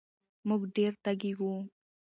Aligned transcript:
مونږ 0.47 0.61
ډېر 0.75 0.93
تږي 1.03 1.31
وو 1.37 1.53